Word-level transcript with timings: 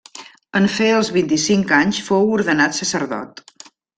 En 0.59 0.63
fer 0.75 0.87
els 0.99 1.11
vint-i-cinc 1.17 1.75
anys 1.81 2.01
fou 2.09 2.33
ordenat 2.39 2.79
sacerdot. 2.81 3.45